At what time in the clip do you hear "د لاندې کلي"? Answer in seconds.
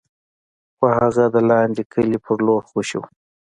1.33-2.17